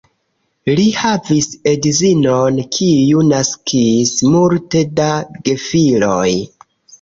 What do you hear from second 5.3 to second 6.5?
gefiloj.